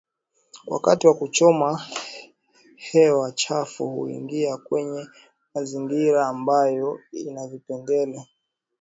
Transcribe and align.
Wakati 0.67 1.07
wa 1.07 1.13
kuchoma 1.15 1.85
hewa 2.75 3.31
chafu 3.31 3.87
huingia 3.89 4.57
kwenye 4.57 5.07
mazingira 5.55 6.27
ambayo 6.27 6.99
ina 7.11 7.47
vipengele 7.47 8.27